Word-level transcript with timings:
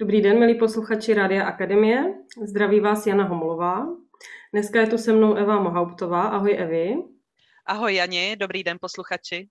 Dobrý 0.00 0.20
den, 0.20 0.38
milí 0.38 0.54
posluchači 0.54 1.14
Rádia 1.14 1.44
Akademie. 1.44 2.14
Zdraví 2.44 2.80
vás 2.80 3.06
Jana 3.06 3.24
Homolová. 3.24 3.86
Dneska 4.52 4.80
je 4.80 4.86
tu 4.86 4.98
se 4.98 5.12
mnou 5.12 5.34
Eva 5.34 5.62
Mohauptová. 5.62 6.22
Ahoj 6.22 6.56
Evi. 6.58 6.96
Ahoj 7.66 7.94
Jani, 7.94 8.36
dobrý 8.36 8.64
den 8.64 8.78
posluchači. 8.80 9.48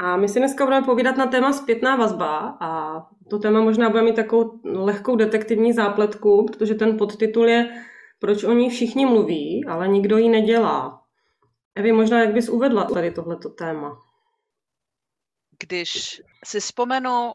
A 0.00 0.16
my 0.16 0.28
si 0.28 0.38
dneska 0.38 0.64
budeme 0.64 0.86
povídat 0.86 1.16
na 1.16 1.26
téma 1.26 1.52
zpětná 1.52 1.96
vazba 1.96 2.58
a 2.60 3.00
to 3.30 3.38
téma 3.38 3.60
možná 3.60 3.90
bude 3.90 4.02
mít 4.02 4.16
takovou 4.16 4.60
lehkou 4.64 5.16
detektivní 5.16 5.72
zápletku, 5.72 6.46
protože 6.46 6.74
ten 6.74 6.98
podtitul 6.98 7.48
je 7.48 7.84
Proč 8.18 8.44
o 8.44 8.52
ní 8.52 8.70
všichni 8.70 9.06
mluví, 9.06 9.64
ale 9.68 9.88
nikdo 9.88 10.18
ji 10.18 10.28
nedělá. 10.28 11.02
Evi, 11.74 11.92
možná 11.92 12.20
jak 12.20 12.32
bys 12.32 12.48
uvedla 12.48 12.84
tady 12.84 13.10
tohleto 13.10 13.48
téma? 13.48 13.98
Když 15.58 16.22
si 16.44 16.60
vzpomenu, 16.60 17.32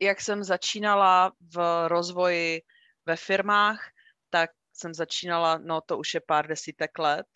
jak 0.00 0.20
jsem 0.20 0.44
začínala 0.44 1.32
v 1.54 1.88
rozvoji 1.88 2.62
ve 3.06 3.16
firmách, 3.16 3.90
tak 4.30 4.50
jsem 4.72 4.94
začínala, 4.94 5.58
no 5.58 5.80
to 5.80 5.98
už 5.98 6.14
je 6.14 6.20
pár 6.20 6.46
desítek 6.46 6.98
let, 6.98 7.26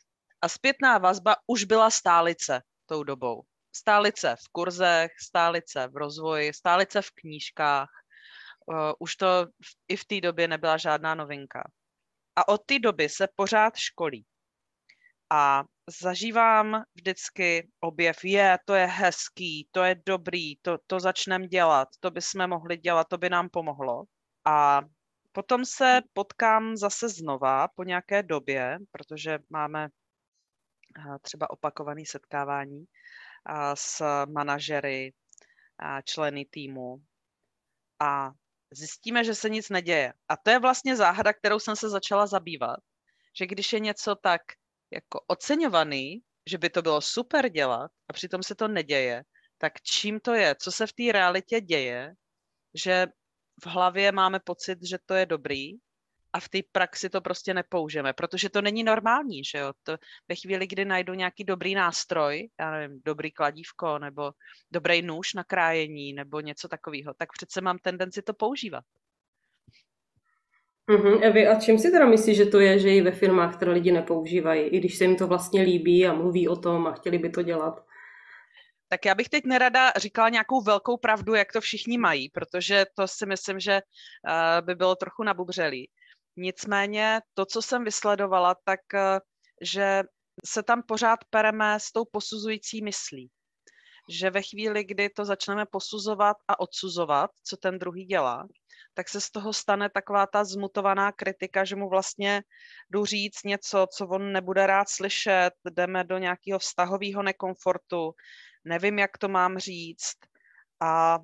a 0.43 0.49
zpětná 0.49 0.99
vazba 0.99 1.37
už 1.47 1.65
byla 1.65 1.91
stálice 1.91 2.63
tou 2.87 3.03
dobou. 3.03 3.43
Stálice 3.73 4.37
v 4.37 4.49
kurzech, 4.53 5.11
stálice 5.21 5.89
v 5.89 5.97
rozvoji, 5.97 6.55
stálice 6.55 7.03
v 7.03 7.11
knížkách. 7.11 7.89
Uh, 8.67 8.93
už 8.99 9.17
to 9.17 9.27
v, 9.47 9.71
i 9.89 9.97
v 9.97 10.05
té 10.05 10.21
době 10.21 10.49
nebyla 10.49 10.77
žádná 10.77 11.15
novinka. 11.15 11.71
A 12.37 12.49
od 12.49 12.61
té 12.67 12.79
doby 12.79 13.09
se 13.09 13.29
pořád 13.37 13.77
školí. 13.77 14.27
A 15.31 15.65
zažívám 16.01 16.83
vždycky 16.95 17.69
objev, 17.81 18.25
je, 18.25 18.59
to 18.65 18.75
je 18.75 18.87
hezký, 18.87 19.69
to 19.71 19.83
je 19.83 19.97
dobrý, 20.07 20.57
to, 20.57 20.79
to 20.87 21.01
začneme 21.01 21.49
dělat, 21.49 21.89
to 22.01 22.11
bychom 22.11 22.47
mohli 22.47 22.77
dělat, 22.77 23.09
to 23.09 23.19
by 23.19 23.31
nám 23.31 23.49
pomohlo. 23.49 24.05
A 24.45 24.83
potom 25.33 25.65
se 25.65 26.01
potkám 26.13 26.77
zase 26.77 27.09
znova 27.09 27.69
po 27.69 27.85
nějaké 27.85 28.23
době, 28.23 28.79
protože 28.91 29.39
máme 29.51 29.89
třeba 31.23 31.51
opakované 31.51 32.03
setkávání 32.07 32.85
s 33.75 34.03
manažery, 34.27 35.13
členy 36.05 36.45
týmu 36.45 37.03
a 38.01 38.31
zjistíme, 38.73 39.25
že 39.25 39.35
se 39.35 39.51
nic 39.51 39.69
neděje. 39.69 40.13
A 40.29 40.37
to 40.37 40.51
je 40.51 40.59
vlastně 40.59 40.97
záhada, 40.97 41.33
kterou 41.33 41.59
jsem 41.59 41.77
se 41.77 41.89
začala 41.89 42.27
zabývat, 42.27 42.79
že 43.39 43.47
když 43.47 43.73
je 43.73 43.81
něco 43.81 44.15
tak 44.15 44.43
jako 44.93 45.21
oceňovaný, 45.27 46.23
že 46.47 46.59
by 46.59 46.71
to 46.71 46.83
bylo 46.83 47.01
super 47.01 47.49
dělat 47.49 47.91
a 48.09 48.13
přitom 48.13 48.43
se 48.43 48.55
to 48.55 48.69
neděje, 48.69 49.25
tak 49.59 49.73
čím 49.83 50.21
to 50.21 50.35
je? 50.35 50.55
Co 50.55 50.73
se 50.73 50.87
v 50.87 50.93
té 50.93 51.13
realitě 51.13 51.61
děje, 51.61 52.15
že 52.75 53.07
v 53.65 53.67
hlavě 53.67 54.13
máme 54.13 54.41
pocit, 54.45 54.79
že 54.83 54.99
to 55.07 55.15
je 55.15 55.27
dobrý 55.27 55.73
a 56.33 56.41
v 56.41 56.49
té 56.49 56.59
praxi 56.73 57.11
to 57.11 57.21
prostě 57.21 57.55
nepoužijeme, 57.55 58.13
protože 58.13 58.51
to 58.51 58.63
není 58.63 58.85
normální, 58.85 59.45
že 59.45 59.59
jo? 59.59 59.73
To 59.83 59.97
ve 60.29 60.35
chvíli, 60.35 60.67
kdy 60.67 60.85
najdu 60.85 61.15
nějaký 61.15 61.45
dobrý 61.45 61.75
nástroj, 61.75 62.49
já 62.61 62.71
nevím, 62.71 63.01
dobrý 63.05 63.33
kladívko 63.33 63.99
nebo 63.99 64.33
dobrý 64.71 65.03
nůž 65.03 65.35
na 65.35 65.45
krájení 65.45 66.13
nebo 66.13 66.41
něco 66.41 66.69
takového, 66.69 67.15
tak 67.15 67.29
přece 67.33 67.61
mám 67.61 67.79
tendenci 67.79 68.23
to 68.23 68.35
používat. 68.35 68.85
Mm-hmm. 70.91 71.23
Evi, 71.23 71.47
a 71.49 71.61
čím 71.61 71.79
si 71.79 71.91
teda 71.91 72.07
myslíš, 72.07 72.37
že 72.37 72.47
to 72.47 72.61
je, 72.61 72.79
že 72.79 72.95
i 72.95 73.01
ve 73.01 73.13
firmách 73.13 73.57
které 73.57 73.73
lidi 73.73 73.93
nepoužívají, 73.93 74.63
i 74.63 74.79
když 74.79 74.99
se 74.99 75.05
jim 75.05 75.17
to 75.17 75.27
vlastně 75.27 75.63
líbí 75.63 76.07
a 76.07 76.13
mluví 76.13 76.49
o 76.49 76.57
tom 76.57 76.87
a 76.87 76.93
chtěli 76.93 77.19
by 77.19 77.31
to 77.31 77.43
dělat? 77.43 77.85
Tak 78.89 79.05
já 79.05 79.15
bych 79.15 79.29
teď 79.29 79.45
nerada 79.45 79.93
říkala 79.97 80.29
nějakou 80.29 80.61
velkou 80.61 80.97
pravdu, 80.97 81.35
jak 81.35 81.53
to 81.53 81.61
všichni 81.61 81.99
mají, 81.99 82.29
protože 82.29 82.85
to 82.95 83.09
si 83.09 83.27
myslím, 83.27 83.61
že 83.61 83.81
uh, 83.81 84.67
by 84.67 84.75
bylo 84.75 84.97
trochu 84.97 85.23
nabubřelý. 85.23 85.89
Nicméně 86.37 87.21
to, 87.35 87.47
co 87.47 87.63
jsem 87.63 87.85
vysledovala, 87.85 88.57
tak 88.65 88.81
uh, 88.95 89.01
že 89.63 90.03
se 90.45 90.63
tam 90.63 90.83
pořád 90.83 91.19
pereme 91.31 91.81
s 91.81 91.93
tou 91.93 92.05
posuzující 92.13 92.85
myslí. 92.85 93.31
Že 94.09 94.31
ve 94.31 94.43
chvíli, 94.43 94.85
kdy 94.85 95.09
to 95.11 95.25
začneme 95.25 95.67
posuzovat 95.67 96.37
a 96.49 96.61
odsuzovat, 96.61 97.31
co 97.45 97.57
ten 97.57 97.79
druhý 97.79 98.05
dělá, 98.05 98.49
tak 98.95 99.09
se 99.09 99.21
z 99.21 99.31
toho 99.31 99.53
stane 99.53 99.91
taková 99.91 100.27
ta 100.27 100.45
zmutovaná 100.45 101.13
kritika, 101.13 101.65
že 101.65 101.77
mu 101.77 101.89
vlastně 101.89 102.43
jdu 102.91 103.05
říct 103.05 103.45
něco, 103.45 103.87
co 103.97 104.09
on 104.09 104.33
nebude 104.33 104.67
rád 104.67 104.89
slyšet, 104.89 105.51
jdeme 105.71 106.05
do 106.05 106.19
nějakého 106.19 106.59
vztahového 106.59 107.23
nekomfortu, 107.23 108.15
nevím, 108.65 108.99
jak 108.99 109.19
to 109.19 109.29
mám 109.29 109.59
říct. 109.59 110.17
A 110.81 111.19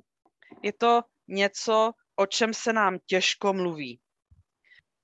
je 0.63 0.73
to 0.73 1.03
něco, 1.29 1.93
o 2.17 2.27
čem 2.27 2.55
se 2.55 2.73
nám 2.73 2.99
těžko 3.07 3.53
mluví. 3.53 4.01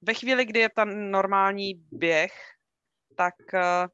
Ve 0.02 0.14
chvíli, 0.14 0.44
kdy 0.44 0.60
je 0.60 0.68
ten 0.68 1.10
normální 1.10 1.74
běh, 1.92 2.32
tak 3.16 3.34
eh, 3.54 3.88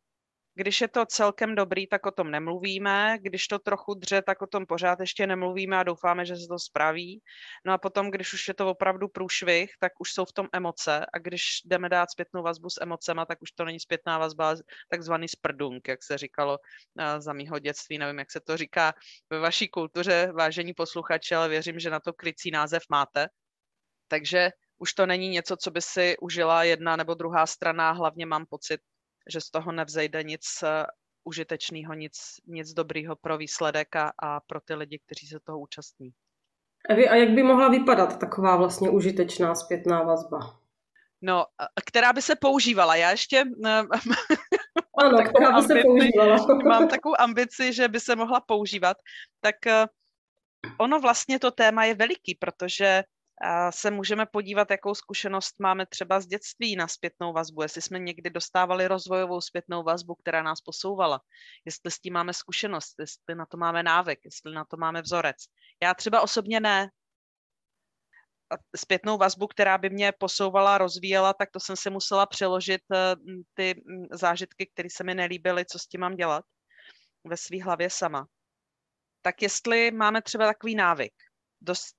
když 0.60 0.80
je 0.80 0.88
to 0.88 1.06
celkem 1.06 1.54
dobrý, 1.54 1.86
tak 1.86 2.06
o 2.06 2.10
tom 2.10 2.30
nemluvíme. 2.30 3.18
Když 3.20 3.48
to 3.48 3.58
trochu 3.58 3.94
dře, 3.94 4.22
tak 4.22 4.42
o 4.42 4.46
tom 4.46 4.66
pořád 4.66 5.00
ještě 5.00 5.26
nemluvíme 5.26 5.76
a 5.78 5.82
doufáme, 5.82 6.24
že 6.24 6.36
se 6.36 6.48
to 6.48 6.58
spraví. 6.58 7.22
No 7.64 7.72
a 7.72 7.78
potom, 7.78 8.10
když 8.10 8.32
už 8.32 8.48
je 8.48 8.54
to 8.54 8.70
opravdu 8.70 9.08
průšvih, 9.08 9.72
tak 9.80 9.92
už 9.98 10.12
jsou 10.12 10.24
v 10.24 10.32
tom 10.32 10.48
emoce. 10.52 11.06
A 11.12 11.18
když 11.18 11.44
jdeme 11.64 11.88
dát 11.88 12.10
zpětnou 12.10 12.42
vazbu 12.42 12.70
s 12.70 12.80
emocema, 12.82 13.26
tak 13.26 13.42
už 13.42 13.52
to 13.52 13.64
není 13.64 13.80
zpětná 13.80 14.18
vazba, 14.18 14.56
takzvaný 14.90 15.28
sprdunk, 15.28 15.88
jak 15.88 16.02
se 16.02 16.18
říkalo 16.18 16.58
eh, 16.98 17.20
za 17.20 17.32
mýho 17.32 17.58
dětství. 17.58 17.98
Nevím, 17.98 18.18
jak 18.18 18.30
se 18.30 18.40
to 18.40 18.56
říká 18.56 18.92
ve 19.30 19.38
vaší 19.38 19.68
kultuře, 19.68 20.32
vážení 20.32 20.74
posluchači, 20.74 21.34
ale 21.34 21.48
věřím, 21.48 21.78
že 21.80 21.90
na 21.90 22.00
to 22.00 22.12
krycí 22.12 22.50
název 22.50 22.82
máte. 22.90 23.28
Takže 24.08 24.50
už 24.78 24.92
to 24.92 25.06
není 25.06 25.28
něco, 25.28 25.56
co 25.56 25.70
by 25.70 25.82
si 25.82 26.16
užila 26.20 26.64
jedna 26.64 26.96
nebo 26.96 27.14
druhá 27.14 27.46
strana, 27.46 27.92
hlavně 27.92 28.26
mám 28.26 28.46
pocit, 28.50 28.80
že 29.28 29.40
z 29.40 29.50
toho 29.50 29.72
nevzejde 29.72 30.22
nic 30.22 30.44
uh, 30.62 30.68
užitečného, 31.24 31.94
nic, 31.94 32.16
nic 32.46 32.72
dobrýho 32.72 33.16
pro 33.16 33.38
výsledek 33.38 33.96
a, 33.96 34.12
a 34.18 34.40
pro 34.40 34.60
ty 34.60 34.74
lidi, 34.74 34.98
kteří 35.06 35.26
se 35.26 35.40
toho 35.40 35.60
účastní. 35.60 36.10
Evi, 36.88 37.08
a 37.08 37.14
jak 37.14 37.30
by 37.30 37.42
mohla 37.42 37.68
vypadat 37.68 38.18
taková 38.18 38.56
vlastně 38.56 38.90
užitečná 38.90 39.54
zpětná 39.54 40.02
vazba? 40.02 40.60
No, 41.22 41.46
která 41.86 42.12
by 42.12 42.22
se 42.22 42.36
používala. 42.36 42.96
Já 42.96 43.10
ještě 43.10 43.44
ano, 44.98 45.18
která 45.28 45.48
by 45.48 45.54
ambici, 45.54 45.68
se 45.68 45.82
používala. 45.82 46.46
mám 46.68 46.88
takovou 46.88 47.14
ambici, 47.18 47.72
že 47.72 47.88
by 47.88 48.00
se 48.00 48.16
mohla 48.16 48.40
používat. 48.40 48.96
Tak 49.40 49.56
ono 50.78 51.00
vlastně 51.00 51.38
to 51.38 51.50
téma 51.50 51.84
je 51.84 51.94
veliký, 51.94 52.34
protože 52.34 53.04
se 53.70 53.90
můžeme 53.90 54.26
podívat, 54.26 54.70
jakou 54.70 54.94
zkušenost 54.94 55.54
máme 55.58 55.86
třeba 55.86 56.20
z 56.20 56.26
dětství 56.26 56.76
na 56.76 56.88
zpětnou 56.88 57.32
vazbu, 57.32 57.62
jestli 57.62 57.82
jsme 57.82 57.98
někdy 57.98 58.30
dostávali 58.30 58.88
rozvojovou 58.88 59.40
zpětnou 59.40 59.82
vazbu, 59.82 60.14
která 60.14 60.42
nás 60.42 60.60
posouvala, 60.60 61.20
jestli 61.64 61.90
s 61.90 61.98
tím 61.98 62.14
máme 62.14 62.32
zkušenost, 62.32 62.94
jestli 62.98 63.34
na 63.34 63.46
to 63.46 63.56
máme 63.56 63.82
návyk, 63.82 64.18
jestli 64.24 64.54
na 64.54 64.64
to 64.64 64.76
máme 64.76 65.02
vzorec. 65.02 65.36
Já 65.82 65.94
třeba 65.94 66.20
osobně 66.20 66.60
ne. 66.60 66.90
Zpětnou 68.76 69.18
vazbu, 69.18 69.46
která 69.46 69.78
by 69.78 69.90
mě 69.90 70.12
posouvala, 70.18 70.78
rozvíjela, 70.78 71.32
tak 71.32 71.50
to 71.50 71.60
jsem 71.60 71.76
se 71.76 71.90
musela 71.90 72.26
přeložit 72.26 72.82
eh, 72.94 73.16
ty 73.54 73.82
zážitky, 74.12 74.70
které 74.74 74.88
se 74.90 75.04
mi 75.04 75.14
nelíbily, 75.14 75.64
co 75.64 75.78
s 75.78 75.86
tím 75.86 76.00
mám 76.00 76.16
dělat 76.16 76.44
ve 77.24 77.36
své 77.36 77.62
hlavě 77.62 77.90
sama. 77.90 78.26
Tak 79.22 79.42
jestli 79.42 79.90
máme 79.90 80.22
třeba 80.22 80.46
takový 80.46 80.74
návyk, 80.74 81.12
dost, 81.60 81.96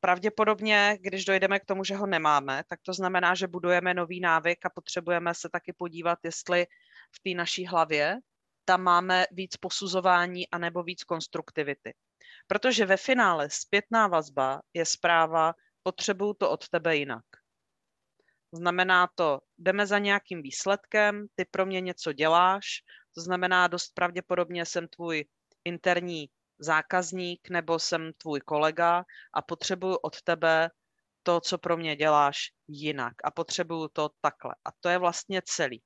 pravděpodobně, 0.00 0.98
když 1.00 1.24
dojdeme 1.24 1.60
k 1.60 1.64
tomu, 1.64 1.84
že 1.84 1.96
ho 1.96 2.06
nemáme, 2.06 2.62
tak 2.68 2.80
to 2.82 2.92
znamená, 2.92 3.34
že 3.34 3.46
budujeme 3.46 3.94
nový 3.94 4.20
návyk 4.20 4.66
a 4.66 4.70
potřebujeme 4.70 5.34
se 5.34 5.48
taky 5.48 5.72
podívat, 5.72 6.18
jestli 6.24 6.66
v 7.12 7.20
té 7.22 7.36
naší 7.36 7.66
hlavě 7.66 8.18
tam 8.64 8.82
máme 8.82 9.26
víc 9.30 9.56
posuzování 9.56 10.50
anebo 10.50 10.82
víc 10.82 11.04
konstruktivity. 11.04 11.94
Protože 12.46 12.86
ve 12.86 12.96
finále 12.96 13.50
zpětná 13.50 14.08
vazba 14.08 14.62
je 14.74 14.84
zpráva, 14.84 15.54
potřebuju 15.82 16.34
to 16.34 16.50
od 16.50 16.68
tebe 16.68 16.96
jinak. 16.96 17.24
Znamená 18.52 19.08
to, 19.14 19.40
jdeme 19.58 19.86
za 19.86 19.98
nějakým 19.98 20.42
výsledkem, 20.42 21.26
ty 21.34 21.44
pro 21.44 21.66
mě 21.66 21.80
něco 21.80 22.12
děláš, 22.12 22.66
to 23.14 23.20
znamená, 23.20 23.66
dost 23.66 23.94
pravděpodobně 23.94 24.66
jsem 24.66 24.88
tvůj 24.88 25.24
interní 25.64 26.28
zákazník 26.58 27.50
nebo 27.50 27.78
jsem 27.78 28.12
tvůj 28.12 28.40
kolega 28.40 29.04
a 29.34 29.42
potřebuju 29.42 29.96
od 29.96 30.22
tebe 30.22 30.70
to, 31.22 31.40
co 31.40 31.58
pro 31.58 31.76
mě 31.76 31.96
děláš, 31.96 32.38
jinak 32.68 33.14
a 33.24 33.30
potřebuju 33.30 33.88
to 33.88 34.10
takhle. 34.20 34.54
A 34.64 34.68
to 34.80 34.88
je 34.88 34.98
vlastně 34.98 35.42
celý. 35.44 35.82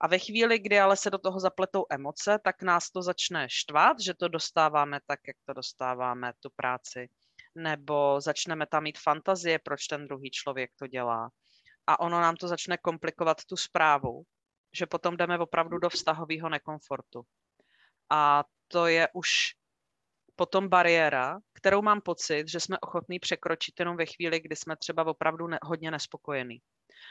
A 0.00 0.06
ve 0.06 0.18
chvíli, 0.18 0.58
kdy 0.58 0.80
ale 0.80 0.96
se 0.96 1.10
do 1.10 1.18
toho 1.18 1.40
zapletou 1.40 1.84
emoce, 1.90 2.38
tak 2.44 2.62
nás 2.62 2.90
to 2.90 3.02
začne 3.02 3.46
štvat, 3.50 4.00
že 4.00 4.14
to 4.14 4.28
dostáváme 4.28 5.00
tak, 5.06 5.20
jak 5.26 5.36
to 5.46 5.52
dostáváme, 5.52 6.32
tu 6.40 6.48
práci. 6.56 7.08
Nebo 7.54 8.20
začneme 8.20 8.66
tam 8.66 8.82
mít 8.82 8.98
fantazie, 8.98 9.58
proč 9.58 9.86
ten 9.86 10.04
druhý 10.04 10.30
člověk 10.30 10.70
to 10.78 10.86
dělá. 10.86 11.30
A 11.86 12.00
ono 12.00 12.20
nám 12.20 12.36
to 12.36 12.48
začne 12.48 12.78
komplikovat 12.78 13.44
tu 13.44 13.56
zprávu, 13.56 14.22
že 14.72 14.86
potom 14.86 15.16
jdeme 15.16 15.38
opravdu 15.38 15.78
do 15.78 15.90
vztahového 15.90 16.48
nekomfortu. 16.48 17.22
A 18.10 18.44
to 18.68 18.86
je 18.86 19.08
už 19.12 19.54
potom 20.36 20.68
bariéra, 20.68 21.38
kterou 21.52 21.82
mám 21.82 22.00
pocit, 22.00 22.48
že 22.48 22.60
jsme 22.60 22.78
ochotní 22.78 23.18
překročit 23.18 23.80
jenom 23.80 23.96
ve 23.96 24.06
chvíli, 24.06 24.40
kdy 24.40 24.56
jsme 24.56 24.76
třeba 24.76 25.06
opravdu 25.06 25.46
ne, 25.46 25.58
hodně 25.62 25.90
nespokojení. 25.90 26.58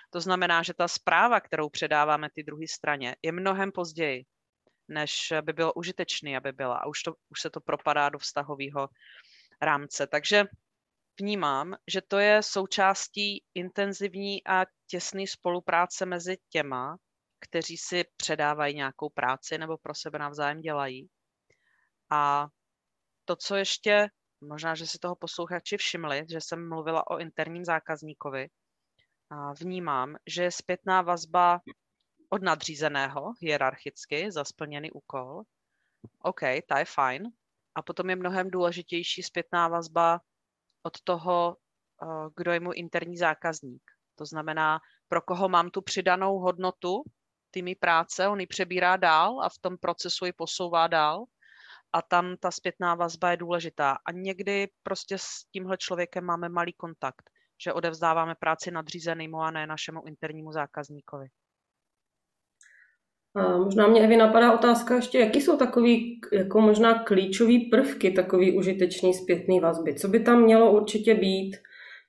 To 0.09 0.21
znamená, 0.21 0.63
že 0.63 0.73
ta 0.73 0.87
zpráva, 0.87 1.39
kterou 1.39 1.69
předáváme 1.69 2.29
ty 2.33 2.43
druhé 2.43 2.67
straně, 2.67 3.15
je 3.21 3.31
mnohem 3.31 3.71
později, 3.71 4.25
než 4.87 5.33
by 5.41 5.53
bylo 5.53 5.73
užitečný, 5.73 6.37
aby 6.37 6.51
byla. 6.51 6.77
A 6.77 6.85
už, 6.85 7.03
to, 7.03 7.15
už 7.29 7.41
se 7.41 7.49
to 7.49 7.61
propadá 7.61 8.09
do 8.09 8.19
vztahového 8.19 8.89
rámce. 9.61 10.07
Takže 10.07 10.45
vnímám, 11.19 11.75
že 11.87 12.01
to 12.01 12.19
je 12.19 12.43
součástí 12.43 13.43
intenzivní 13.53 14.47
a 14.47 14.65
těsné 14.87 15.27
spolupráce 15.27 16.05
mezi 16.05 16.37
těma, 16.49 16.97
kteří 17.39 17.77
si 17.77 18.05
předávají 18.17 18.75
nějakou 18.75 19.09
práci 19.09 19.57
nebo 19.57 19.77
pro 19.77 19.95
sebe 19.95 20.19
navzájem 20.19 20.61
dělají. 20.61 21.09
A 22.13 22.47
to, 23.25 23.35
co 23.35 23.55
ještě, 23.55 24.07
možná, 24.41 24.75
že 24.75 24.87
si 24.87 24.99
toho 24.99 25.15
posluchači 25.15 25.77
všimli, 25.77 26.25
že 26.29 26.41
jsem 26.41 26.69
mluvila 26.69 27.07
o 27.11 27.17
interním 27.17 27.65
zákazníkovi, 27.65 28.49
a 29.29 29.53
vnímám, 29.53 30.15
že 30.27 30.43
je 30.43 30.51
zpětná 30.51 31.01
vazba 31.01 31.59
od 32.29 32.41
nadřízeného 32.41 33.33
hierarchicky 33.39 34.31
za 34.31 34.43
splněný 34.43 34.91
úkol. 34.91 35.41
OK, 36.19 36.39
ta 36.67 36.79
je 36.79 36.85
fajn. 36.85 37.23
A 37.75 37.81
potom 37.81 38.09
je 38.09 38.15
mnohem 38.15 38.49
důležitější 38.49 39.23
zpětná 39.23 39.67
vazba 39.67 40.19
od 40.83 41.01
toho, 41.01 41.57
eh, 41.57 42.05
kdo 42.37 42.51
je 42.51 42.59
můj 42.59 42.73
interní 42.77 43.17
zákazník. 43.17 43.81
To 44.15 44.25
znamená, 44.25 44.79
pro 45.07 45.21
koho 45.21 45.49
mám 45.49 45.69
tu 45.69 45.81
přidanou 45.81 46.39
hodnotu 46.39 47.03
tými 47.51 47.75
práce, 47.75 48.27
on 48.27 48.39
ji 48.39 48.47
přebírá 48.47 48.97
dál 48.97 49.41
a 49.41 49.49
v 49.49 49.57
tom 49.61 49.77
procesu 49.77 50.25
ji 50.25 50.33
posouvá 50.33 50.87
dál 50.87 51.25
a 51.93 52.01
tam 52.01 52.35
ta 52.39 52.51
zpětná 52.51 52.95
vazba 52.95 53.31
je 53.31 53.37
důležitá. 53.37 53.97
A 54.05 54.11
někdy 54.11 54.67
prostě 54.83 55.17
s 55.17 55.45
tímhle 55.51 55.77
člověkem 55.77 56.25
máme 56.25 56.49
malý 56.49 56.73
kontakt, 56.73 57.29
že 57.63 57.73
odevzdáváme 57.73 58.35
práci 58.39 58.71
nadřízenému 58.71 59.37
a 59.37 59.51
ne 59.51 59.67
našemu 59.67 60.01
internímu 60.07 60.51
zákazníkovi. 60.51 61.27
A 63.35 63.57
možná 63.57 63.87
mě 63.87 64.01
Evi 64.01 64.17
napadá 64.17 64.53
otázka 64.53 64.95
ještě, 64.95 65.19
jaký 65.19 65.41
jsou 65.41 65.57
takový 65.57 66.21
jako 66.33 66.61
možná 66.61 67.03
klíčový 67.03 67.69
prvky 67.69 68.11
takový 68.11 68.57
užitečný 68.57 69.13
zpětný 69.13 69.59
vazby? 69.59 69.95
Co 69.95 70.07
by 70.07 70.19
tam 70.19 70.41
mělo 70.41 70.71
určitě 70.71 71.15
být, 71.15 71.57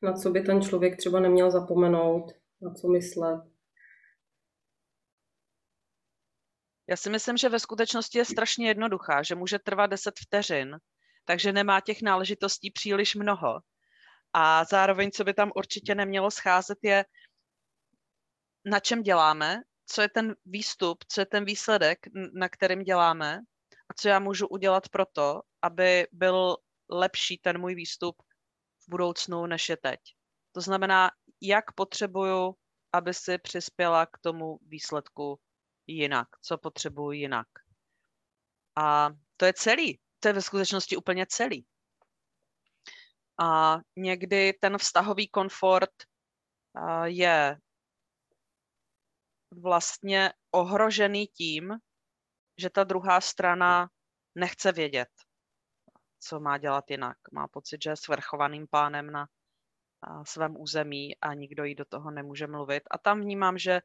na 0.02 0.12
co 0.12 0.30
by 0.30 0.40
ten 0.40 0.62
člověk 0.62 0.96
třeba 0.96 1.20
neměl 1.20 1.50
zapomenout, 1.50 2.32
na 2.62 2.74
co 2.74 2.88
myslet? 2.88 3.53
Já 6.88 6.96
si 6.96 7.10
myslím, 7.10 7.36
že 7.36 7.48
ve 7.48 7.58
skutečnosti 7.58 8.18
je 8.18 8.24
strašně 8.24 8.68
jednoduchá, 8.68 9.22
že 9.22 9.34
může 9.34 9.58
trvat 9.58 9.86
10 9.86 10.14
vteřin, 10.20 10.78
takže 11.24 11.52
nemá 11.52 11.80
těch 11.80 12.02
náležitostí 12.02 12.70
příliš 12.70 13.14
mnoho. 13.14 13.60
A 14.32 14.64
zároveň, 14.64 15.10
co 15.10 15.24
by 15.24 15.34
tam 15.34 15.52
určitě 15.56 15.94
nemělo 15.94 16.30
scházet, 16.30 16.78
je, 16.82 17.04
na 18.64 18.80
čem 18.80 19.02
děláme, 19.02 19.62
co 19.86 20.02
je 20.02 20.08
ten 20.08 20.34
výstup, 20.44 21.04
co 21.08 21.20
je 21.20 21.26
ten 21.26 21.44
výsledek, 21.44 21.98
na 22.34 22.48
kterým 22.48 22.82
děláme 22.82 23.40
a 23.88 23.94
co 23.94 24.08
já 24.08 24.18
můžu 24.18 24.46
udělat 24.48 24.88
pro 24.88 25.06
to, 25.06 25.40
aby 25.62 26.06
byl 26.12 26.56
lepší 26.90 27.38
ten 27.38 27.60
můj 27.60 27.74
výstup 27.74 28.22
v 28.86 28.90
budoucnu, 28.90 29.46
než 29.46 29.68
je 29.68 29.76
teď. 29.76 30.00
To 30.52 30.60
znamená, 30.60 31.10
jak 31.40 31.72
potřebuju, 31.72 32.54
aby 32.92 33.14
si 33.14 33.38
přispěla 33.38 34.06
k 34.06 34.18
tomu 34.20 34.58
výsledku 34.62 35.40
jinak, 35.86 36.28
co 36.40 36.58
potřebuji 36.58 37.12
jinak. 37.12 37.46
A 38.76 39.10
to 39.36 39.44
je 39.44 39.52
celý. 39.52 40.00
To 40.20 40.28
je 40.28 40.34
ve 40.34 40.42
skutečnosti 40.42 40.96
úplně 40.96 41.26
celý. 41.26 41.66
A 43.40 43.78
někdy 43.96 44.52
ten 44.52 44.78
vztahový 44.78 45.28
komfort 45.28 45.90
je 47.04 47.58
vlastně 49.50 50.32
ohrožený 50.50 51.26
tím, 51.26 51.78
že 52.58 52.70
ta 52.70 52.84
druhá 52.84 53.20
strana 53.20 53.90
nechce 54.34 54.72
vědět, 54.72 55.08
co 56.20 56.40
má 56.40 56.58
dělat 56.58 56.90
jinak. 56.90 57.16
Má 57.32 57.48
pocit, 57.48 57.82
že 57.82 57.90
je 57.90 57.96
svrchovaným 57.96 58.66
pánem 58.70 59.10
na 59.10 59.28
svém 60.26 60.60
území 60.60 61.16
a 61.16 61.34
nikdo 61.34 61.64
jí 61.64 61.74
do 61.74 61.84
toho 61.84 62.10
nemůže 62.10 62.46
mluvit. 62.46 62.82
A 62.90 62.98
tam 62.98 63.20
vnímám, 63.20 63.58
že 63.58 63.80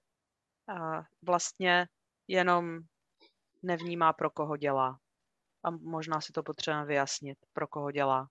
vlastně 1.21 1.87
jenom 2.27 2.79
nevnímá, 3.63 4.13
pro 4.13 4.29
koho 4.29 4.57
dělá. 4.57 4.99
A 5.63 5.69
možná 5.71 6.21
si 6.21 6.33
to 6.33 6.43
potřebujeme 6.43 6.85
vyjasnit, 6.85 7.37
pro 7.53 7.67
koho 7.67 7.91
dělá. 7.91 8.27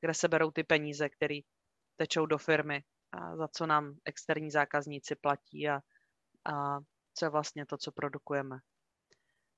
Kde 0.00 0.14
se 0.14 0.28
berou 0.28 0.50
ty 0.50 0.64
peníze, 0.64 1.08
které 1.08 1.40
tečou 1.96 2.26
do 2.26 2.38
firmy, 2.38 2.84
a 3.12 3.36
za 3.36 3.48
co 3.48 3.66
nám 3.66 3.96
externí 4.04 4.50
zákazníci 4.50 5.16
platí 5.16 5.68
a, 5.68 5.80
a 6.44 6.78
co 7.14 7.24
je 7.24 7.28
vlastně 7.28 7.66
to, 7.66 7.78
co 7.78 7.92
produkujeme. 7.92 8.58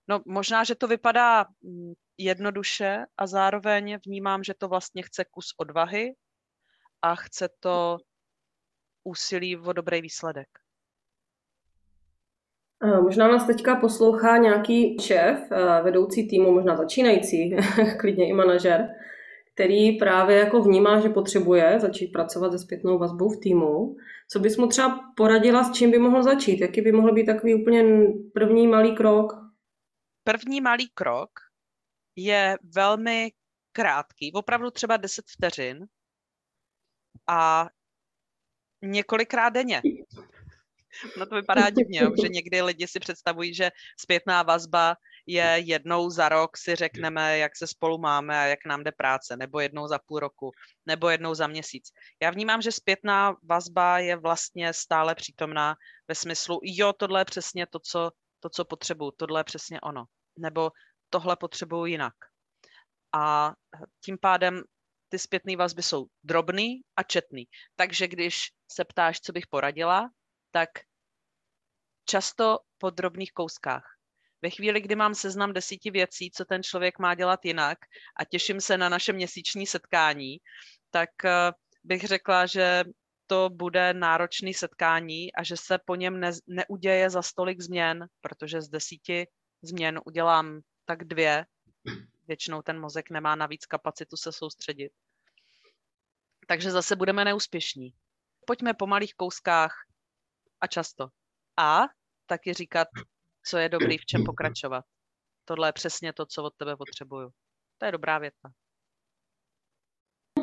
No 0.09 0.23
možná, 0.27 0.65
že 0.65 0.75
to 0.75 0.89
vypadá 0.89 1.47
mm, 1.63 1.93
jednoduše 2.19 3.07
a 3.17 3.27
zároveň 3.27 3.99
vnímám, 4.07 4.45
že 4.45 4.55
to 4.55 4.69
vlastně 4.69 5.03
chce 5.03 5.25
kus 5.25 5.55
odvahy 5.59 6.15
a 7.03 7.15
chce 7.15 7.49
to 7.61 7.99
úsilí 9.05 9.57
o 9.57 9.73
dobrý 9.73 10.01
výsledek. 10.03 10.60
Možná 13.03 13.29
nás 13.29 13.47
teďka 13.47 13.77
poslouchá 13.77 14.37
nějaký 14.37 14.99
šéf, 15.01 15.51
vedoucí 15.83 16.29
týmu, 16.29 16.53
možná 16.53 16.77
začínající, 16.77 17.57
klidně 17.99 18.29
i 18.29 18.33
manažer, 18.33 18.89
který 19.55 19.99
právě 19.99 20.37
jako 20.37 20.63
vnímá, 20.63 21.01
že 21.01 21.09
potřebuje 21.09 21.81
začít 21.81 22.13
pracovat 22.13 22.53
se 22.53 22.59
zpětnou 22.59 22.99
vazbou 22.99 23.29
v 23.29 23.41
týmu. 23.41 23.97
Co 24.29 24.39
bys 24.39 24.57
mu 24.57 24.67
třeba 24.67 25.01
poradila, 25.17 25.65
s 25.65 25.73
čím 25.73 25.91
by 25.91 25.99
mohl 25.99 26.23
začít? 26.23 26.61
Jaký 26.61 26.81
by 26.81 26.93
mohl 26.93 27.13
být 27.13 27.27
takový 27.27 27.55
úplně 27.55 27.85
první 28.35 28.67
malý 28.67 28.95
krok? 28.95 29.33
První 30.25 30.61
malý 30.61 30.89
krok 30.95 31.31
je 32.17 32.59
velmi 32.75 33.33
krátký, 33.73 34.33
opravdu 34.33 34.71
třeba 34.71 34.97
10 34.97 35.25
vteřin 35.29 35.87
a 37.29 37.69
několikrát 38.83 39.51
denně. 39.51 39.83
No 41.17 41.27
to 41.27 41.35
vypadá 41.35 41.71
divně, 41.71 42.01
že 42.01 42.29
někdy 42.29 42.63
lidi 42.63 42.89
si 42.89 43.01
představují, 43.01 43.55
že 43.55 43.71
zpětná 44.01 44.43
vazba 44.43 44.97
je 45.27 45.57
jednou 45.59 46.11
za 46.11 46.29
rok 46.29 46.57
si 46.57 46.77
řekneme, 46.77 47.39
jak 47.39 47.57
se 47.57 47.67
spolu 47.67 47.99
máme 47.99 48.41
a 48.41 48.45
jak 48.45 48.59
nám 48.67 48.85
jde 48.85 48.93
práce, 48.93 49.37
nebo 49.37 49.61
jednou 49.61 49.87
za 49.87 49.99
půl 49.99 50.19
roku, 50.19 50.51
nebo 50.87 51.09
jednou 51.09 51.35
za 51.35 51.47
měsíc. 51.47 51.89
Já 52.23 52.31
vnímám, 52.31 52.63
že 52.63 52.73
zpětná 52.73 53.37
vazba 53.43 53.99
je 53.99 54.17
vlastně 54.17 54.73
stále 54.73 55.15
přítomná 55.15 55.75
ve 56.09 56.15
smyslu, 56.15 56.61
jo, 56.63 56.93
tohle 56.93 57.21
je 57.21 57.25
přesně 57.25 57.67
to, 57.67 57.79
co, 57.79 58.11
to, 58.41 58.49
co 58.49 58.65
potřebuju, 58.65 59.11
tohle 59.11 59.41
je 59.41 59.45
přesně 59.45 59.81
ono, 59.81 60.05
nebo 60.39 60.71
tohle 61.11 61.37
potřebuju 61.37 61.85
jinak. 61.85 62.15
A 63.15 63.53
tím 64.05 64.19
pádem 64.19 64.63
ty 65.09 65.19
zpětné 65.19 65.57
vazby 65.57 65.83
jsou 65.83 66.07
drobný 66.23 66.81
a 66.97 67.03
četný. 67.03 67.45
Takže 67.77 68.09
když 68.09 68.49
se 68.73 68.85
ptáš, 68.85 69.21
co 69.21 69.33
bych 69.33 69.47
poradila, 69.47 70.11
tak 70.51 70.71
často 72.05 72.59
po 72.79 72.91
drobných 72.91 73.33
kouskách. 73.33 73.97
Ve 74.43 74.51
chvíli, 74.51 74.81
kdy 74.81 74.95
mám 74.97 75.15
seznam 75.15 75.53
desíti 75.53 75.91
věcí, 75.91 76.31
co 76.31 76.45
ten 76.45 76.63
člověk 76.63 76.99
má 76.99 77.15
dělat 77.15 77.45
jinak 77.45 77.79
a 78.17 78.25
těším 78.25 78.61
se 78.61 78.79
na 78.79 78.89
naše 78.89 79.13
měsíční 79.13 79.67
setkání, 79.67 80.39
tak 80.91 81.25
eh, 81.25 81.53
bych 81.85 82.05
řekla, 82.05 82.47
že 82.47 82.85
to 83.27 83.51
bude 83.51 83.95
náročný 83.95 84.55
setkání 84.55 85.33
a 85.33 85.43
že 85.43 85.57
se 85.57 85.79
po 85.85 85.95
něm 85.95 86.21
ne, 86.21 86.31
neuděje 86.47 87.11
za 87.11 87.23
stolik 87.23 87.61
změn, 87.61 88.07
protože 88.21 88.63
z 88.63 88.69
desíti 88.69 89.27
změn 89.63 90.01
udělám 90.07 90.61
tak 90.85 91.05
dvě. 91.05 91.47
Většinou 92.29 92.63
ten 92.63 92.81
mozek 92.81 93.11
nemá 93.11 93.37
navíc 93.37 93.67
kapacitu 93.67 94.17
se 94.17 94.33
soustředit. 94.33 94.93
Takže 96.47 96.71
zase 96.71 96.97
budeme 96.97 97.25
neúspěšní. 97.25 97.95
Pojďme 98.47 98.75
po 98.75 98.87
malých 98.87 99.15
kouskách 99.15 99.75
a 100.61 100.67
často. 100.67 101.09
A 101.59 101.81
taky 102.27 102.53
říkat, 102.53 102.89
co 103.47 103.59
je 103.59 103.69
dobrý, 103.69 103.99
v 103.99 104.07
čem 104.07 104.25
pokračovat. 104.25 104.85
Tohle 105.45 105.69
je 105.69 105.73
přesně 105.73 106.13
to, 106.13 106.27
co 106.27 106.43
od 106.43 106.53
tebe 106.57 106.77
potřebuju. 106.77 107.31
To 107.79 107.87
je 107.87 107.93
dobrá 107.93 108.19
věta. 108.19 108.49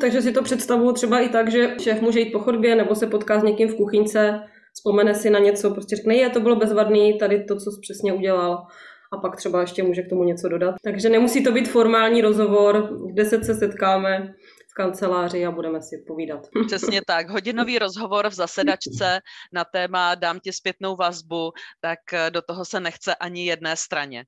Takže 0.00 0.22
si 0.22 0.32
to 0.32 0.42
představuju 0.42 0.92
třeba 0.92 1.20
i 1.20 1.28
tak, 1.28 1.50
že 1.50 1.76
šéf 1.82 2.00
může 2.00 2.20
jít 2.20 2.32
po 2.32 2.38
chodbě 2.38 2.74
nebo 2.76 2.94
se 2.94 3.06
potká 3.06 3.40
s 3.40 3.42
někým 3.42 3.68
v 3.68 3.76
kuchyňce, 3.76 4.40
vzpomene 4.74 5.14
si 5.14 5.30
na 5.30 5.38
něco, 5.38 5.70
prostě 5.70 5.96
řekne, 5.96 6.14
je, 6.14 6.30
to 6.30 6.40
bylo 6.40 6.56
bezvadný, 6.56 7.18
tady 7.18 7.44
to, 7.44 7.56
co 7.56 7.70
jsi 7.70 7.80
přesně 7.80 8.12
udělal 8.12 8.66
a 9.12 9.16
pak 9.16 9.36
třeba 9.36 9.60
ještě 9.60 9.82
může 9.82 10.02
k 10.02 10.08
tomu 10.08 10.24
něco 10.24 10.48
dodat. 10.48 10.74
Takže 10.84 11.08
nemusí 11.08 11.44
to 11.44 11.52
být 11.52 11.68
formální 11.68 12.20
rozhovor, 12.20 12.90
kde 13.12 13.24
se 13.24 13.44
se 13.44 13.54
setkáme, 13.54 14.34
kanceláři 14.78 15.46
a 15.46 15.50
budeme 15.50 15.82
si 15.82 16.04
povídat. 16.06 16.46
Přesně 16.66 17.00
tak. 17.06 17.30
Hodinový 17.30 17.78
rozhovor 17.78 18.28
v 18.28 18.32
zasedačce 18.32 19.20
na 19.52 19.64
téma 19.64 20.14
dám 20.14 20.40
ti 20.40 20.52
zpětnou 20.52 20.96
vazbu, 20.96 21.52
tak 21.80 21.98
eh, 22.12 22.30
do 22.30 22.42
toho 22.42 22.64
se 22.64 22.80
nechce 22.80 23.14
ani 23.14 23.46
jedné 23.46 23.76
straně. 23.76 24.24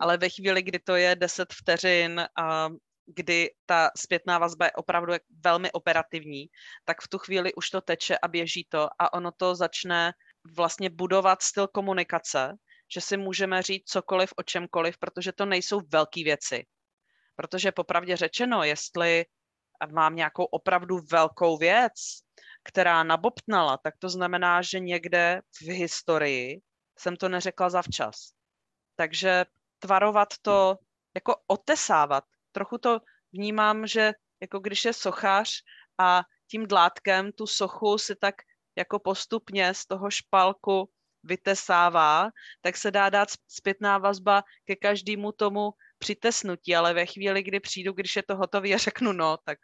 Ale 0.00 0.16
ve 0.16 0.28
chvíli, 0.28 0.62
kdy 0.62 0.78
to 0.78 0.96
je 0.96 1.16
10 1.16 1.48
vteřin 1.52 2.20
a 2.38 2.68
kdy 3.06 3.50
ta 3.66 3.90
zpětná 3.96 4.38
vazba 4.38 4.64
je 4.64 4.72
opravdu 4.72 5.12
velmi 5.44 5.72
operativní, 5.72 6.46
tak 6.84 7.02
v 7.02 7.08
tu 7.08 7.18
chvíli 7.18 7.54
už 7.54 7.70
to 7.70 7.80
teče 7.80 8.18
a 8.18 8.28
běží 8.28 8.66
to 8.68 8.88
a 8.98 9.12
ono 9.12 9.30
to 9.36 9.54
začne 9.54 10.12
vlastně 10.56 10.90
budovat 10.90 11.42
styl 11.42 11.66
komunikace, 11.66 12.56
že 12.94 13.00
si 13.00 13.16
můžeme 13.16 13.62
říct 13.62 13.84
cokoliv 13.86 14.30
o 14.36 14.42
čemkoliv, 14.42 14.98
protože 14.98 15.32
to 15.32 15.46
nejsou 15.46 15.80
velké 15.92 16.24
věci. 16.24 16.64
Protože 17.36 17.72
popravdě 17.72 18.16
řečeno, 18.16 18.64
jestli 18.64 19.24
mám 19.90 20.16
nějakou 20.16 20.44
opravdu 20.44 20.98
velkou 21.10 21.56
věc, 21.56 21.92
která 22.64 23.02
nabobtnala, 23.02 23.76
tak 23.76 23.94
to 23.98 24.08
znamená, 24.08 24.62
že 24.62 24.80
někde 24.80 25.40
v 25.60 25.68
historii 25.68 26.60
jsem 26.98 27.16
to 27.16 27.28
neřekla 27.28 27.70
zavčas. 27.70 28.32
Takže 28.96 29.44
tvarovat 29.78 30.28
to, 30.42 30.78
jako 31.14 31.36
otesávat. 31.46 32.24
Trochu 32.52 32.78
to 32.78 33.00
vnímám, 33.32 33.86
že 33.86 34.12
jako 34.40 34.58
když 34.58 34.84
je 34.84 34.92
sochař 34.92 35.50
a 35.98 36.22
tím 36.50 36.66
dlátkem 36.66 37.32
tu 37.32 37.46
sochu 37.46 37.98
si 37.98 38.16
tak 38.16 38.34
jako 38.76 38.98
postupně 38.98 39.74
z 39.74 39.86
toho 39.86 40.10
špalku 40.10 40.90
vytesává, 41.22 42.30
tak 42.60 42.76
se 42.76 42.90
dá 42.90 43.10
dát 43.10 43.28
zpětná 43.48 43.98
vazba 43.98 44.42
ke 44.64 44.76
každému 44.76 45.32
tomu 45.32 45.70
přitesnutí, 45.98 46.76
ale 46.76 46.94
ve 46.94 47.06
chvíli, 47.06 47.42
kdy 47.42 47.60
přijdu, 47.60 47.92
když 47.92 48.16
je 48.16 48.22
to 48.22 48.36
hotové 48.36 48.68
a 48.74 48.78
řeknu 48.78 49.12
no, 49.12 49.36
tak 49.44 49.58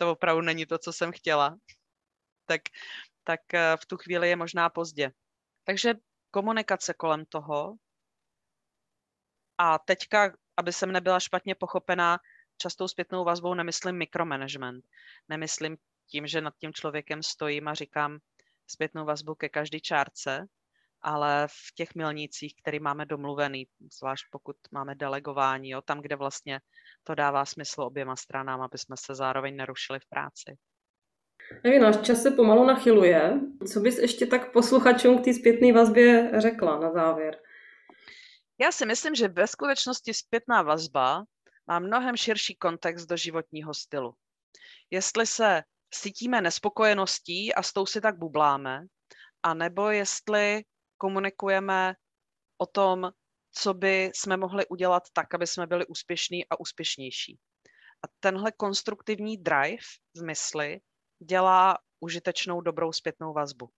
to 0.00 0.12
opravdu 0.12 0.42
není 0.42 0.66
to, 0.66 0.78
co 0.78 0.92
jsem 0.92 1.12
chtěla, 1.12 1.56
tak, 2.46 2.60
tak 3.24 3.54
eh, 3.54 3.76
v 3.76 3.86
tu 3.86 3.96
chvíli 3.96 4.28
je 4.28 4.36
možná 4.36 4.70
pozdě. 4.70 5.12
Takže 5.64 5.94
komunikace 6.30 6.94
kolem 6.94 7.24
toho. 7.28 7.74
A 9.58 9.78
teďka, 9.78 10.32
aby 10.56 10.72
jsem 10.72 10.92
nebyla 10.92 11.20
špatně 11.20 11.54
pochopená, 11.54 12.18
častou 12.56 12.88
zpětnou 12.88 13.24
vazbou 13.24 13.54
nemyslím 13.54 13.96
mikromanagement. 13.96 14.84
Nemyslím 15.28 15.76
tím, 16.06 16.26
že 16.26 16.40
nad 16.40 16.54
tím 16.60 16.72
člověkem 16.72 17.22
stojím 17.22 17.68
a 17.68 17.74
říkám 17.74 18.18
zpětnou 18.66 19.04
vazbu 19.04 19.34
ke 19.34 19.48
každé 19.48 19.80
čárce, 19.80 20.46
ale 21.02 21.48
v 21.50 21.74
těch 21.74 21.94
milnících, 21.94 22.54
který 22.62 22.80
máme 22.80 23.06
domluvený, 23.06 23.66
zvlášť 23.98 24.24
pokud 24.30 24.56
máme 24.70 24.94
delegování, 24.94 25.70
jo, 25.70 25.82
tam, 25.82 26.00
kde 26.00 26.16
vlastně 26.16 26.60
to 27.04 27.14
dává 27.14 27.44
smysl 27.44 27.82
oběma 27.82 28.16
stranám, 28.16 28.62
aby 28.62 28.78
jsme 28.78 28.96
se 28.96 29.14
zároveň 29.14 29.56
nerušili 29.56 30.00
v 30.00 30.08
práci. 30.08 30.56
Nevím, 31.64 31.82
náš 31.82 31.96
čas 32.00 32.22
se 32.22 32.30
pomalu 32.30 32.64
nachyluje. 32.64 33.40
Co 33.72 33.80
bys 33.80 33.98
ještě 33.98 34.26
tak 34.26 34.52
posluchačům 34.52 35.18
k 35.18 35.24
té 35.24 35.34
zpětné 35.34 35.72
vazbě 35.72 36.32
řekla 36.38 36.78
na 36.78 36.92
závěr? 36.92 37.38
Já 38.60 38.72
si 38.72 38.86
myslím, 38.86 39.14
že 39.14 39.28
ve 39.28 39.46
skutečnosti 39.46 40.14
zpětná 40.14 40.62
vazba 40.62 41.24
má 41.66 41.78
mnohem 41.78 42.16
širší 42.16 42.56
kontext 42.56 43.08
do 43.08 43.16
životního 43.16 43.74
stylu. 43.74 44.14
Jestli 44.90 45.26
se 45.26 45.62
cítíme 45.90 46.40
nespokojeností 46.40 47.54
a 47.54 47.62
s 47.62 47.72
tou 47.72 47.86
si 47.86 48.00
tak 48.00 48.18
bubláme, 48.18 48.86
anebo 49.42 49.90
jestli 49.90 50.62
komunikujeme 51.00 51.94
o 52.58 52.66
tom, 52.66 53.10
co 53.52 53.74
by 53.74 54.10
jsme 54.14 54.36
mohli 54.36 54.66
udělat 54.66 55.02
tak, 55.12 55.34
aby 55.34 55.46
jsme 55.46 55.66
byli 55.66 55.86
úspěšní 55.86 56.46
a 56.48 56.60
úspěšnější. 56.60 57.38
A 58.04 58.08
tenhle 58.20 58.52
konstruktivní 58.52 59.36
drive 59.36 59.84
v 60.16 60.22
mysli 60.22 60.80
dělá 61.18 61.78
užitečnou 62.00 62.60
dobrou 62.60 62.92
zpětnou 62.92 63.32
vazbu. 63.32 63.70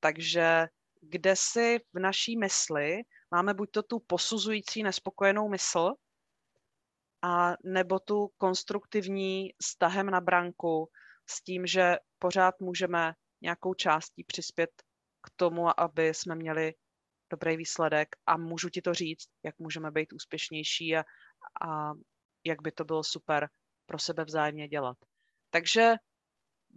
Takže 0.00 0.68
kde 1.00 1.36
si 1.36 1.78
v 1.94 1.98
naší 1.98 2.36
mysli 2.36 3.02
máme 3.30 3.54
buď 3.54 3.70
to 3.70 3.82
tu 3.82 3.98
posuzující 4.06 4.82
nespokojenou 4.82 5.48
mysl, 5.48 5.92
a 7.24 7.54
nebo 7.64 7.98
tu 7.98 8.28
konstruktivní 8.38 9.50
stahem 9.62 10.10
na 10.10 10.20
branku 10.20 10.90
s 11.26 11.42
tím, 11.42 11.66
že 11.66 11.96
pořád 12.18 12.60
můžeme 12.60 13.14
nějakou 13.40 13.74
částí 13.74 14.24
přispět 14.24 14.70
k 15.24 15.30
tomu, 15.36 15.80
aby 15.80 16.08
jsme 16.08 16.34
měli 16.34 16.74
dobrý 17.30 17.56
výsledek 17.56 18.08
a 18.26 18.36
můžu 18.36 18.68
ti 18.68 18.82
to 18.82 18.94
říct, 18.94 19.28
jak 19.42 19.58
můžeme 19.58 19.90
být 19.90 20.12
úspěšnější 20.12 20.96
a, 20.96 21.04
a 21.66 21.92
jak 22.44 22.62
by 22.62 22.72
to 22.72 22.84
bylo 22.84 23.04
super 23.04 23.48
pro 23.86 23.98
sebe 23.98 24.24
vzájemně 24.24 24.68
dělat. 24.68 24.96
Takže 25.50 25.94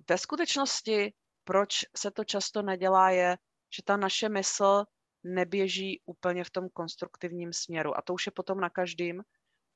ve 0.10 0.18
skutečnosti, 0.18 1.14
proč 1.44 1.86
se 1.98 2.12
to 2.12 2.24
často 2.24 2.62
nedělá, 2.62 3.10
je, 3.10 3.38
že 3.76 3.84
ta 3.86 3.98
naše 3.98 4.30
mysl 4.30 4.84
neběží 5.24 6.02
úplně 6.06 6.44
v 6.44 6.50
tom 6.50 6.70
konstruktivním 6.70 7.54
směru. 7.54 7.98
A 7.98 8.02
to 8.02 8.14
už 8.14 8.26
je 8.26 8.32
potom 8.32 8.60
na 8.60 8.70
každým. 8.70 9.24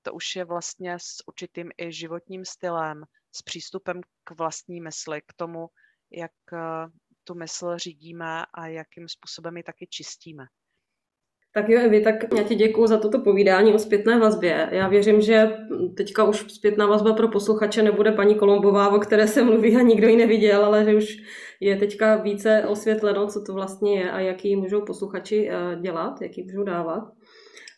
To 0.02 0.14
už 0.14 0.36
je 0.36 0.46
vlastně 0.46 1.00
s 1.00 1.28
určitým 1.28 1.72
i 1.78 1.94
životním 1.94 2.46
stylem, 2.46 3.04
s 3.36 3.42
přístupem 3.42 4.02
k 4.24 4.32
vlastní 4.32 4.82
mysli, 4.82 5.22
k 5.22 5.34
tomu, 5.36 5.68
jak 6.12 6.32
eh, 6.54 6.88
tu 7.24 7.36
mysl 7.36 7.78
řídíme 7.78 8.46
a 8.54 8.68
jakým 8.68 9.08
způsobem 9.08 9.58
ji 9.58 9.64
taky 9.64 9.88
čistíme. 9.90 10.44
Tak 11.54 11.70
jo, 11.70 11.80
Evi, 11.82 12.02
tak 12.02 12.16
já 12.38 12.44
ti 12.44 12.56
děkuji 12.56 12.88
za 12.88 12.98
toto 12.98 13.20
povídání 13.20 13.74
o 13.74 13.80
zpětné 13.80 14.20
vazbě. 14.20 14.70
Já 14.72 14.88
věřím, 14.88 15.22
že 15.22 15.52
teďka 15.98 16.24
už 16.24 16.54
zpětná 16.54 16.86
vazba 16.86 17.14
pro 17.14 17.28
posluchače 17.28 17.84
nebude 17.84 18.12
paní 18.12 18.36
Kolombová, 18.36 18.90
o 18.90 19.00
které 19.00 19.28
se 19.28 19.44
mluví 19.44 19.76
a 19.76 19.82
nikdo 19.82 20.08
ji 20.08 20.16
neviděl, 20.16 20.66
ale 20.66 20.86
že 20.86 20.96
už 20.96 21.18
je 21.60 21.76
teďka 21.76 22.16
více 22.16 22.64
osvětleno, 22.68 23.28
co 23.28 23.42
to 23.42 23.54
vlastně 23.54 24.00
je 24.00 24.12
a 24.12 24.20
jaký 24.20 24.56
můžou 24.56 24.82
posluchači 24.82 25.50
eh, 25.50 25.82
dělat, 25.82 26.22
jaký 26.22 26.44
můžou 26.44 26.64
dávat. 26.64 27.04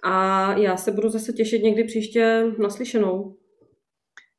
A 0.04 0.58
já 0.58 0.78
se 0.78 0.92
budu 0.92 1.10
zase 1.10 1.34
těšit 1.34 1.64
někdy 1.64 1.84
příště 1.84 2.46
naslyšenou. 2.60 3.36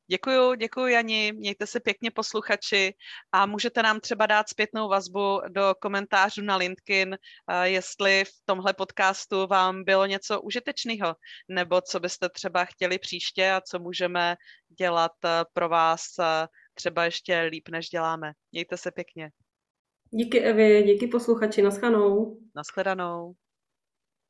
Děkuju, 0.07 0.55
děkuju 0.55 0.87
Jani, 0.87 1.31
mějte 1.31 1.67
se 1.67 1.79
pěkně 1.79 2.11
posluchači 2.11 2.93
a 3.31 3.45
můžete 3.45 3.83
nám 3.83 3.99
třeba 3.99 4.25
dát 4.25 4.49
zpětnou 4.49 4.89
vazbu 4.89 5.41
do 5.49 5.75
komentářů 5.81 6.41
na 6.41 6.55
LinkedIn, 6.55 7.17
jestli 7.63 8.23
v 8.25 8.31
tomhle 8.45 8.73
podcastu 8.73 9.47
vám 9.47 9.83
bylo 9.83 10.05
něco 10.05 10.41
užitečného, 10.41 11.15
nebo 11.49 11.81
co 11.81 11.99
byste 11.99 12.29
třeba 12.29 12.65
chtěli 12.65 12.99
příště 12.99 13.51
a 13.51 13.61
co 13.61 13.79
můžeme 13.79 14.35
dělat 14.79 15.11
pro 15.53 15.69
vás 15.69 16.01
třeba 16.73 17.05
ještě 17.05 17.41
líp, 17.41 17.69
než 17.69 17.89
děláme. 17.89 18.31
Mějte 18.51 18.77
se 18.77 18.91
pěkně. 18.91 19.29
Díky 20.09 20.39
Evi, 20.39 20.83
díky 20.83 21.07
posluchači, 21.07 21.61
naschledanou. 21.61 22.37
Naschledanou. 22.55 23.33